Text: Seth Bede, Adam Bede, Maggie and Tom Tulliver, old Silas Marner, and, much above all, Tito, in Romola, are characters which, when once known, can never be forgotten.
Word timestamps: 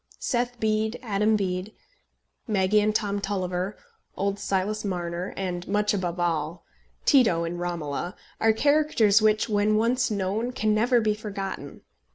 Seth 0.17 0.59
Bede, 0.59 0.97
Adam 1.03 1.35
Bede, 1.35 1.75
Maggie 2.47 2.79
and 2.79 2.95
Tom 2.95 3.19
Tulliver, 3.21 3.77
old 4.17 4.39
Silas 4.39 4.83
Marner, 4.83 5.31
and, 5.37 5.67
much 5.67 5.93
above 5.93 6.19
all, 6.19 6.65
Tito, 7.05 7.43
in 7.43 7.59
Romola, 7.59 8.15
are 8.39 8.51
characters 8.51 9.21
which, 9.21 9.47
when 9.47 9.75
once 9.77 10.09
known, 10.09 10.53
can 10.53 10.73
never 10.73 11.01
be 11.01 11.13
forgotten. 11.13 11.81